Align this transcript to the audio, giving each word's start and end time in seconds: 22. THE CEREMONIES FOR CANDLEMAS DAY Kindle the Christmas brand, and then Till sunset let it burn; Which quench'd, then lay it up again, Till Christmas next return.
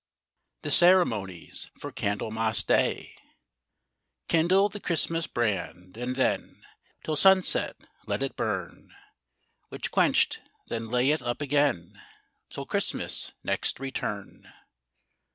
22. 0.63 0.67
THE 0.67 0.71
CEREMONIES 0.75 1.71
FOR 1.77 1.91
CANDLEMAS 1.91 2.63
DAY 2.63 3.15
Kindle 4.27 4.67
the 4.67 4.79
Christmas 4.79 5.27
brand, 5.27 5.95
and 5.95 6.15
then 6.15 6.63
Till 7.03 7.15
sunset 7.15 7.75
let 8.07 8.23
it 8.23 8.35
burn; 8.35 8.95
Which 9.69 9.91
quench'd, 9.91 10.39
then 10.69 10.89
lay 10.89 11.11
it 11.11 11.21
up 11.21 11.39
again, 11.39 12.01
Till 12.49 12.65
Christmas 12.65 13.33
next 13.43 13.79
return. 13.79 14.51